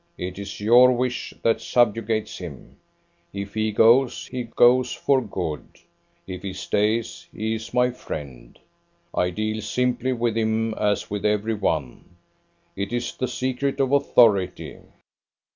[0.17, 2.77] It is your wish, that subjugates him.
[3.33, 5.67] If he goes, he goes for good.
[6.25, 8.57] If he stays, he is my friend.
[9.13, 12.15] I deal simply with him, as with every one.
[12.75, 14.77] It is the secret of authority.